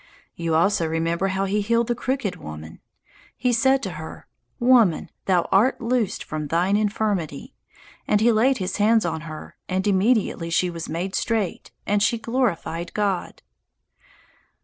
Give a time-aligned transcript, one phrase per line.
[0.33, 2.79] You also remember how he healed the crooked woman.
[3.37, 4.25] He said to her,
[4.59, 7.53] "Woman, thou art loosed from thine infirmity,"
[8.07, 12.17] and he laid his hands on her, and immediately she was made straight, and she
[12.17, 13.43] glorified God.